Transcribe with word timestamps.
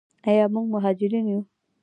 آیا 0.29 0.45
موږ 0.53 0.65
مهاجرین 0.73 1.25
یو؟ 1.31 1.41